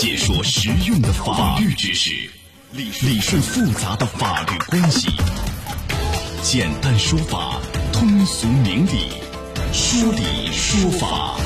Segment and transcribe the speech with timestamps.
[0.00, 2.30] 解说实用的法律知识，
[2.72, 5.10] 理顺复杂的法律关系，
[6.42, 7.60] 简单说法，
[7.92, 9.12] 通俗明理，
[9.74, 11.36] 说理说法。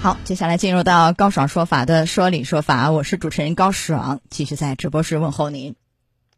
[0.00, 5.74] 好，接下来进入到高爽说法的说理说法，我是主持人高爽，继续在直播室问候您。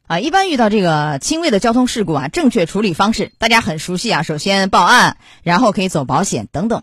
[0.08, 6.82] 啊，一般遇到这个轻微的交通事故啊，正确处理方式大家很熟悉啊，首先报案，然后可以走保险等等。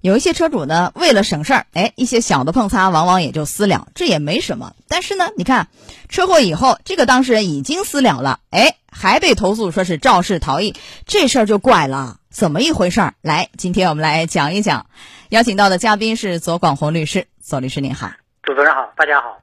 [0.00, 4.74] 有一些车主呢，为了省事儿，哎，一些小的碰擦往往也就私了，这也没什么。
[4.88, 5.68] 但是呢，你看
[6.08, 10.74] 车祸以后，这个当事人已经私了了，哎，还被投诉说是肇事逃逸，
[11.06, 13.14] 这事儿就怪了，怎么一回事儿？
[13.20, 14.86] 来，今天我们来讲一讲。
[15.30, 18.12] 邀请到的嘉宾是左广红律师，左律师您好，
[18.44, 19.38] 主持人好，大家好，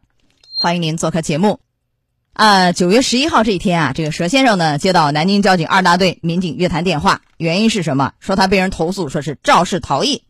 [0.56, 1.60] 欢迎您做客节目。
[2.32, 8.14] 啊，九月十一号这一天啊，这个佘先生呢接到南京交警二大队民警约谈电话，原因是什么？
[8.20, 10.24] 说他被人投诉说是肇事逃逸，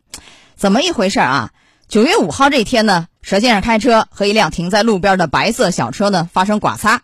[0.55, 1.51] 怎么一回事啊？
[1.87, 7.01] 九月五号这一天呢，佘先生开车和一辆停在路边的白色小车呢发生剐擦，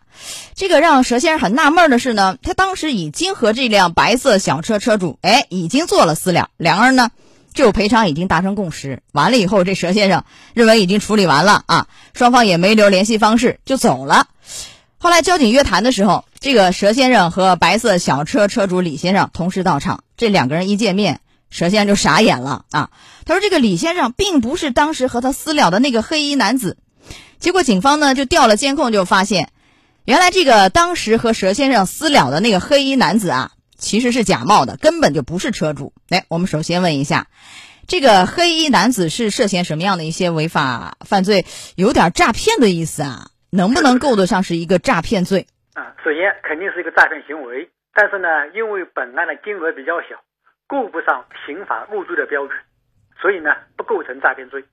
[0.56, 7.10] 这个让佘先生很纳闷的是呢，他当时已经和这辆白色小车车主哎已经做了私了，两个人呢。
[7.52, 10.24] 就赔偿已经达成共识，完了以后，这佘先生
[10.54, 14.28] 认为已经处理完了啊，双方也没留联系方式就走了。
[15.00, 21.22] 后来交警约谈的时候，这个佘先生和白色小车车主李先生同时到场，这两个人一见面，
[21.52, 22.90] 佘先生就傻眼了啊。
[23.26, 26.78] 他说：“这个李先生并不是当时和他私了的那个黑衣男子。”
[27.40, 29.52] 结果警方呢就调了监控，就发现，
[30.06, 33.52] 原来这个当时和佘先生私了的那个黑衣男子啊。
[33.82, 35.94] 其实是假冒的，根本就不是车主。
[36.10, 37.28] 来，我们首先问一下，
[37.88, 41.46] 这个黑衣男子是涉嫌什么样的一些违法犯罪？
[41.78, 45.48] 有点诈骗的意思啊，能不能够得上是一个诈骗罪？
[45.76, 50.20] 啊，首先肯定是一个诈骗行为，但是呢，因为本案的金额比较小，
[50.70, 52.56] 够不上刑法入罪的标准，
[53.20, 54.64] 所以呢，不构成诈骗罪。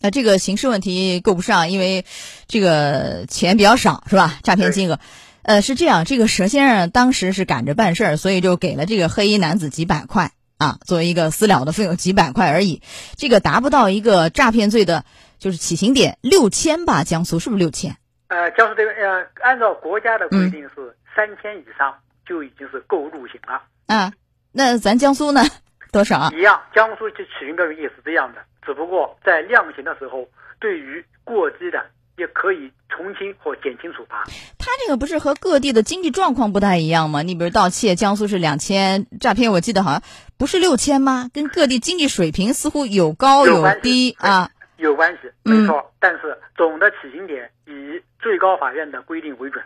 [0.00, 2.06] 那这个刑事问题够不上，因为
[2.48, 4.38] 这个钱比较少，是吧？
[4.42, 4.98] 诈骗金额。
[5.42, 12.80] 呃，是这样，这个佘先生当时是赶着办事儿，所以就给了这个黑衣男子几百块啊，作为一个私了的费用，几百块而已，
[13.16, 15.04] 这个达不到一个诈骗罪的，
[15.38, 17.04] 就是起刑点六千吧？
[17.04, 17.96] 江苏是不是六千？
[18.28, 21.94] 呃，江苏这个呃，按照国家的规定是三千以上
[22.26, 24.12] 就已经是够入刑了啊。
[24.56, 25.42] 那咱江苏呢？
[25.92, 26.30] 多少？
[26.32, 30.26] 一样，江苏就起刑标准也是这样的，只不过在量刑的时候，
[30.58, 31.84] 对于过激的。
[32.18, 34.24] 也可以从轻或减轻处罚。
[34.56, 37.20] 他这个不是和各地的经济状况不太一样吗？
[37.20, 40.02] 你比如盗窃，江苏是两千，诈骗我记得好像
[40.38, 41.28] 不是六千吗？
[41.34, 45.92] 跟各地经济水平似乎有高有低啊，有关系，没错。
[46.00, 49.62] 但是总的起刑点以最高法院的规定为准。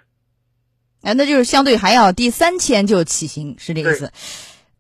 [1.02, 4.10] 哎，那就是相对还要低三千就起刑，是这个意思。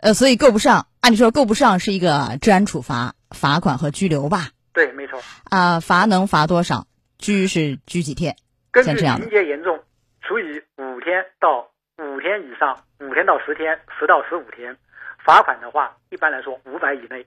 [0.00, 4.48] 呃，所以够不上，按理说够不上是一个治安处罚，罚款和拘留吧？
[4.72, 5.20] 对，没错。
[5.44, 6.86] 啊，罚能罚多少？
[7.18, 8.36] 拘是拘几天？
[8.70, 9.78] 根据情节严重，
[10.22, 11.68] 处以五天到
[11.98, 14.76] 五天以上，五天到十天，十到十五天。
[15.22, 17.26] 罚款的话，一般来说五百以内。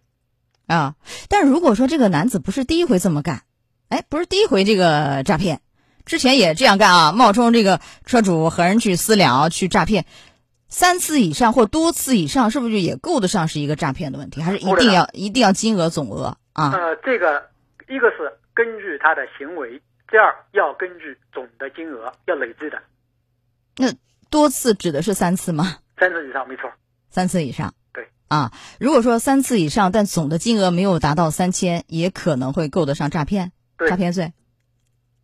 [0.66, 0.96] 啊，
[1.30, 3.44] 但如果说这个男子不是第一回这么干，
[3.90, 5.62] 哎，不是第一回这个诈骗，
[6.06, 10.06] 之前也这样干啊，冒充这个车主和人去私了去诈骗，
[10.74, 14.42] 三次以上或多次以上，是不是就也够得上是一个诈骗的问题？
[14.42, 16.72] 还是一定要一定要金额总额啊？
[16.72, 17.50] 呃，这个
[17.88, 18.34] 一个是。
[18.56, 22.84] 根据他的行为，第二要根据总的金额要累计的。
[23.78, 23.92] 那
[24.30, 25.78] 多次指的是三次吗？
[25.98, 26.72] 三次以上，没错。
[27.10, 28.52] 三次以上，对啊。
[28.80, 33.52] 如果说三次以上，但总的金额没有达到三千，也可能会够得上诈骗，
[33.90, 34.34] 诈骗罪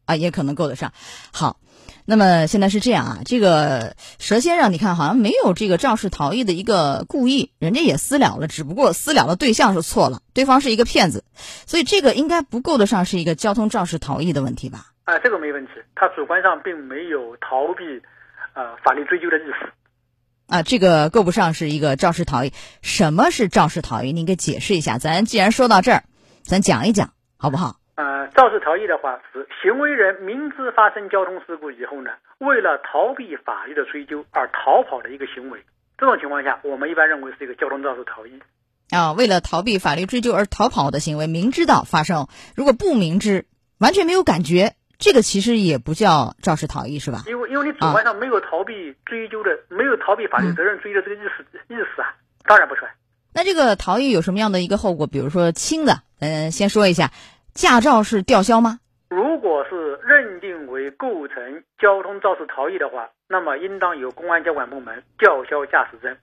[0.06, 0.92] 啊，也可能够得上。
[1.32, 1.60] 好。
[2.10, 11.24] 那么现在是这样啊，这个佘先生，你看好像没有这个肇事逃逸的一个故意，人家也私了了，只不过私了的对象是错了，对方是一个骗子，
[11.68, 14.88] 所以这个应该不够得上是一个交通肇事逃逸的问题吧？
[15.04, 17.84] 啊，这个没问题，他主观上并没有逃避，
[18.56, 19.70] 呃，法律追究的意思。
[20.48, 22.54] 啊，这个够不上是一个肇事逃逸。
[22.82, 24.14] 什么是肇事逃逸？
[24.14, 24.98] 您给解释一下。
[24.98, 26.06] 咱既然说到这儿，
[26.42, 27.76] 咱讲一讲好不好？
[28.00, 35.60] 呃，肇事逃逸的话是行为人明知发生交通事故以后呢，为了逃避法律的追究而逃跑的一个行为。
[35.98, 38.40] 这种情况下，我们一般认为是一个交通肇事逃逸。
[38.90, 43.44] 啊，为了逃避法律追究而逃跑的行为，明知道发生，如果不明知，
[43.80, 47.24] 完全没有感觉，这个其实也不叫肇事逃逸，是吧？
[47.28, 52.16] 因为因为你主观上没有逃避追究的，没有逃避法律责任追究的这个意识意思啊，
[52.46, 52.90] 当然不算。
[53.34, 55.06] 那这个逃逸有什么样的一个后果？
[55.06, 57.12] 比如说轻的，嗯，先说一下。
[57.60, 58.80] 驾照是吊销吗？
[59.10, 66.16] 如果是认定为构成交通肇事逃逸的话，那么应当由公安交管部门吊销驾驶证，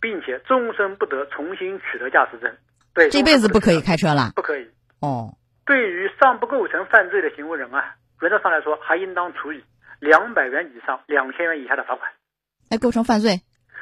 [0.00, 2.56] 并且终身不得重新取得驾驶证。
[2.94, 4.30] 对，这辈子不可以开车了？
[4.36, 4.70] 不可以。
[5.00, 5.34] 哦，
[5.66, 9.64] 对于尚不构成犯罪的行为人啊，原则上来说还应当处以
[9.98, 12.08] 两百元以上两千元以下的罚款。
[12.70, 13.40] 哎，构成犯罪？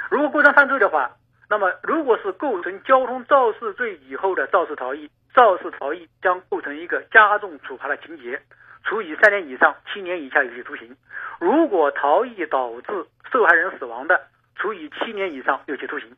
[0.09, 1.11] 如果构成犯罪的话，
[1.51, 8.41] 那么如果是构成交通肇事罪以后的肇事逃逸，肇事逃逸将构成一个加重处罚的情节，
[8.85, 10.97] 处以三年以上七年以下有期徒刑。
[11.41, 14.21] 如果逃逸导致受害人死亡的，
[14.57, 16.09] 处以七年以上有期徒刑。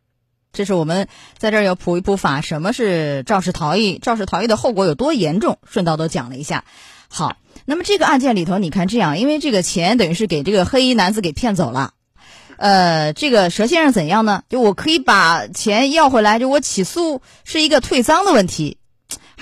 [0.52, 3.98] 这是我们在这儿要普一普法，什么是肇事逃逸？
[3.98, 5.58] 肇事逃逸的后果有多严重？
[5.66, 6.64] 顺道都讲了一下。
[7.08, 7.36] 好，
[7.66, 11.92] 那么这个案件里头，你看这样，因为这个钱等于是给这个黑衣男子给骗走了，
[12.56, 14.42] 呃，这个佘先生怎样呢？
[14.48, 18.78] 就我可以把钱要回来，就我起诉是一个退赃的问题，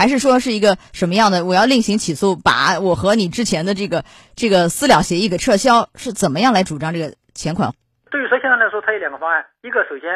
[0.03, 1.45] 还是说是一个什么样的？
[1.45, 4.03] 我要另行起诉，把我和你之前的这个
[4.35, 7.71] 这个私了协议给撤销，是怎么样来主张这个钱款？
[8.11, 10.11] 对于佘先生来说，他有两个方案，一个首先。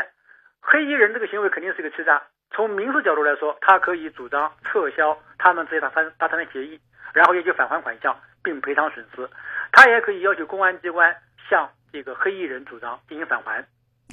[0.60, 6.80] 黑衣人这个行为肯定是一个欺诈，从民事角度来说，他可以主张撤销他们之间达成达成的协议，
[7.14, 9.30] 然后要求返还款项并赔偿损失。
[9.70, 11.14] 他也可以要求公安机关
[11.48, 13.62] 向这个黑衣人主张进行返还。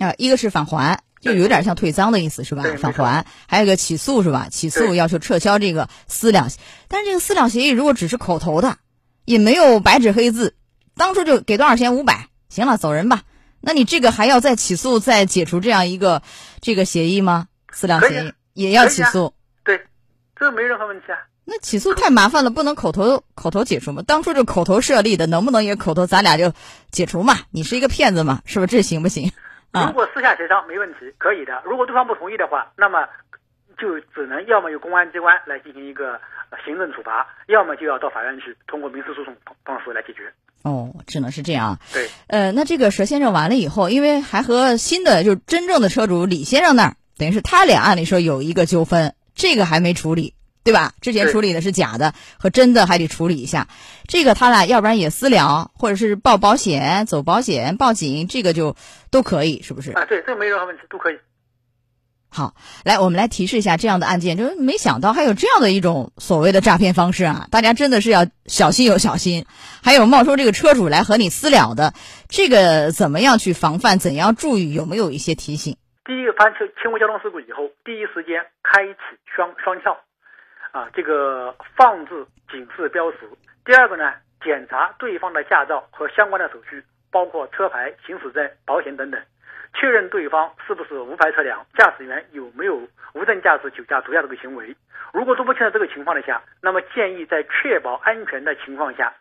[0.06, 2.64] 啊，一个是返还，就有点像退赃的意思是吧？
[2.78, 4.50] 返还，还有一个起诉是吧？
[4.52, 6.50] 起诉要求撤销这个私了，
[6.90, 8.78] 但是这个私了协议如果只是口头的，
[9.24, 10.56] 也没有白纸黑字，
[10.98, 13.22] 当初就给多少钱五百，行了，走人吧。
[13.62, 16.22] 那你这个还要再起诉、再解除这样一个
[16.60, 17.48] 这个协议吗？
[17.72, 19.34] 私了协议也要起诉？
[19.64, 19.80] 对，
[20.36, 21.18] 这没任何问题啊。
[21.46, 24.04] 那起诉太麻烦了，不能口头口头解除吗？
[24.06, 26.06] 当初就口头设立的，能不能也口头？
[26.06, 26.54] 咱俩就
[26.92, 27.40] 解除嘛？
[27.52, 28.42] 你是一个骗子嘛？
[28.46, 29.32] 是不是这行不行？
[29.74, 31.62] 如果私下协商没问题，可以的。
[31.66, 33.08] 如果对方不同意的话，那么
[33.78, 36.22] 就只能要么由公安机关来进行一个
[36.64, 39.36] 行政处罚，要么就要到法院去通过民事诉讼
[39.66, 40.32] 方式来解决。
[40.62, 41.80] 哦，只能是这样。
[41.92, 50.94] 对，呃，那这个佘先生完了以后，因为还和新的就是真正的车主李先生那儿，等于是他俩按理说有一个纠纷，这个还没处理，对吧？
[51.02, 53.68] 之前处理的是假的和真的，还得处理一下。
[54.08, 58.76] 这个他俩要不然也私了，或者是报保险、走保险、报警，这个就
[59.12, 59.92] 都可以，是不是？
[59.92, 61.20] 啊，对，这个没任何问题，都可以。
[62.30, 67.48] 好，来，我们来提示一下这样的案件，就是没想到还有这样的一种所谓的诈骗方式啊！
[67.52, 69.46] 大家真的是要小心有小心。
[69.84, 71.94] 还有冒充这个车主来和你私了的，
[72.30, 74.00] 这个怎么样去防范？
[74.00, 74.74] 怎样注意？
[74.74, 75.78] 有没有一些提醒？
[76.06, 79.00] 第一个，发生轻微交通事故以后，第一时间开启
[79.36, 79.96] 双双翘，
[80.74, 83.20] 啊，这个放置警示标识。
[83.64, 84.12] 第二个呢，
[84.42, 89.22] 检查对方的驾照和相关的手续，包括车牌、行驶证、保险等等。
[89.76, 92.82] 确认对方是不是无牌车辆，驾驶员有没有
[93.14, 94.76] 无证驾驶、酒驾、毒驾这个行为。
[95.14, 99.14] 如果都不清楚这个情况的下，那么建议在确保安全的情况下，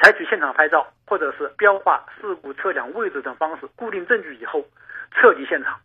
[0.00, 4.64] 采取现场拍照或者是标画事故车辆位置等方式固定证据以后
[5.12, 5.78] 撤离现场。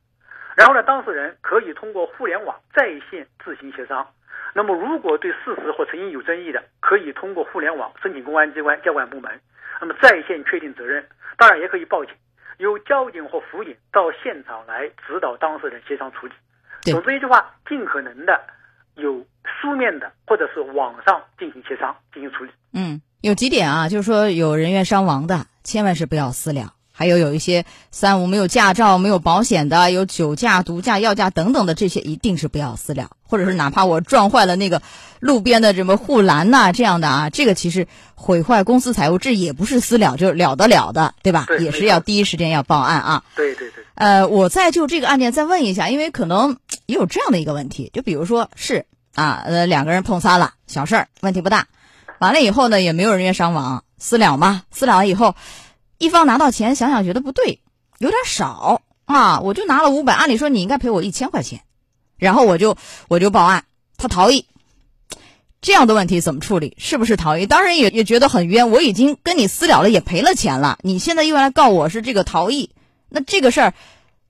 [0.56, 4.08] 然后呢，当事人可以通过互联网在线自行协商。
[4.54, 9.32] 那么如果对事实或成因有争议的，可以通过互联网申请公安机关交管部门，
[9.80, 11.06] 那么在线确定责任。
[11.38, 12.14] 当然也可以报警。
[12.58, 16.34] 由交警或辅警到现场来指导当事人协商处理。
[16.82, 18.40] 总之一句话，尽可能的
[18.96, 22.52] 有书面的或者是网上进行协商进行处理。
[22.74, 26.74] 嗯，有几点啊，就是说有人员伤亡的，千万是不要私了。
[26.92, 33.12] 还有有一些三无没有驾照、没有保险的，有酒驾、毒驾、药驾等等的这些，一定是不要私了。
[33.24, 34.82] 或者是哪怕我撞坏了那个
[35.22, 41.48] 路边的什么护栏呐，这样的啊，这个其实毁坏公司财物，这也不是私了，就是了得了的，对吧？
[41.60, 43.24] 也是要第一时间要报案啊。
[43.36, 43.86] 对对对。
[43.96, 46.58] 呃，我再就这个案件再问一下，因为可能
[46.88, 51.68] 也有这样的一个问题，就比如说是啊，呃，两个人碰擦了，小事儿，问题不大，
[52.20, 55.36] 完了以后呢，也没有人员伤亡，私了嘛，私了以后。
[56.02, 57.60] 一方拿到钱，想想觉得不对，
[58.00, 59.40] 有点少啊！
[59.42, 61.62] 我就拿了五百，按理说你应该赔我一千块钱，
[62.18, 62.76] 然后我就
[63.08, 63.66] 我就报案，
[63.98, 64.48] 他逃逸，
[65.62, 66.76] 这样的问题怎么处理？
[66.80, 67.46] 是不是逃逸？
[67.46, 72.72] 当然也也觉得很冤，我已经跟你私了了，也赔了钱了，你现在又来告我是这个逃逸，
[73.08, 73.74] 那这个事儿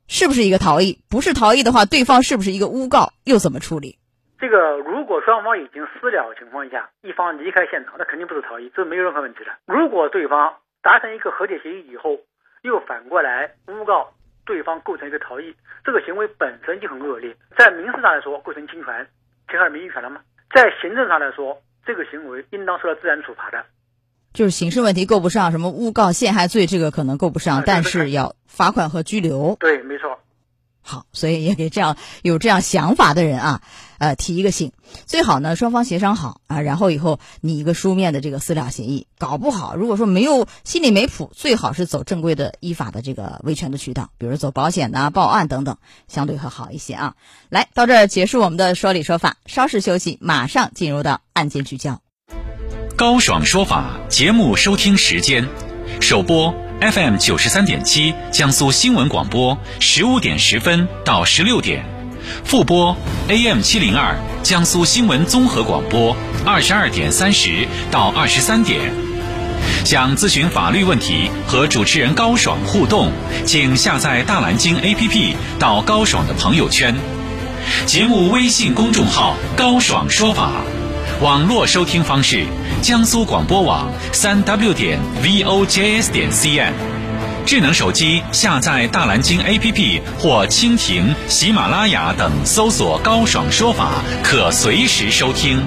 [0.10, 1.00] 是不是一个逃逸？
[1.08, 3.14] 不是逃逸的话，对方是不是一个诬告？
[3.24, 3.98] 又怎么处理？
[4.42, 9.52] 这个如果双方已经私了情况下，一方离开现场，那肯定不是逃逸，这没有任何问题的。
[9.66, 10.52] 如果对方。
[10.82, 12.20] 达成一个和解协议以后，
[12.64, 14.14] 又反过来诬告
[14.46, 17.36] 对方构成一个逃逸，这个行为本身就很恶劣。
[17.58, 19.08] 在民事上来说，构成侵权，
[19.50, 20.22] 侵害名誉权了吗？
[20.54, 23.64] 在行政上来说，这个行为应当受到自然处罚的。
[24.34, 29.56] 就是刑事问题够不上，什么诬告陷害罪，这个可能够不上，但是要罚款和拘留。
[29.60, 30.20] 对，没错。
[30.92, 33.62] 好，所以也给这样有这样想法的人啊，
[33.98, 34.74] 呃，提一个醒，
[35.06, 39.08] 最好呢双方协商好啊，然后以后拟一个书面的这个私了协议。
[39.18, 45.78] 搞不好，如果说没有心里没谱，最好是走正规的依法的这个维权的渠道，比如走保险呐、报案等等，
[46.10, 47.16] 相对会好一些啊。
[47.48, 52.02] 来到这儿结束我们的说理说法，稍事休息，马上进入到案件聚焦。
[52.98, 55.48] 高爽说法节目收听时间：
[56.02, 61.84] 首播 FM 九十三点七，江苏新闻广播，十五点十分到十六点；
[62.44, 62.98] 复播
[63.28, 68.92] AM 七零二，江苏新闻综合广播，二十二点三十到二十三点。
[69.86, 73.12] 想咨询法律问题和主持人高爽互动，
[73.46, 76.96] 请下载大蓝鲸 APP 到高爽的朋友圈。
[77.86, 80.64] 节目微信公众号“高爽说法”，
[81.22, 82.48] 网络收听方式：
[82.82, 86.74] 江苏广播网三 w 点 vojs 点 cn。
[87.46, 95.64] 智能手机下载大蓝鲸 APP 或蜻蜓、喜马拉雅等，搜索“高爽说法”，可随时收听。